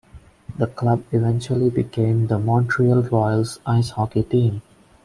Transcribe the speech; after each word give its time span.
The 0.57 0.65
club 0.65 1.03
eventually 1.11 1.69
became 1.69 2.25
the 2.25 2.39
Montreal 2.39 3.03
Royals 3.03 3.59
ice 3.67 3.91
hockey 3.91 4.23
team. 4.23 4.63